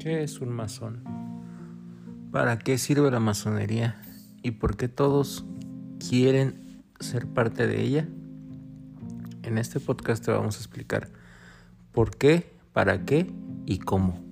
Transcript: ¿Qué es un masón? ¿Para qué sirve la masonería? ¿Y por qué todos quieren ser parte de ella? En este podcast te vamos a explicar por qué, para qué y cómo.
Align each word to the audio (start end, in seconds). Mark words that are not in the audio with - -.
¿Qué 0.00 0.22
es 0.22 0.40
un 0.40 0.48
masón? 0.48 1.04
¿Para 2.32 2.58
qué 2.58 2.78
sirve 2.78 3.10
la 3.10 3.20
masonería? 3.20 4.00
¿Y 4.42 4.52
por 4.52 4.78
qué 4.78 4.88
todos 4.88 5.44
quieren 6.08 6.82
ser 7.00 7.26
parte 7.26 7.66
de 7.66 7.82
ella? 7.82 8.08
En 9.42 9.58
este 9.58 9.78
podcast 9.78 10.24
te 10.24 10.32
vamos 10.32 10.56
a 10.56 10.60
explicar 10.60 11.10
por 11.92 12.16
qué, 12.16 12.50
para 12.72 13.04
qué 13.04 13.30
y 13.66 13.78
cómo. 13.78 14.29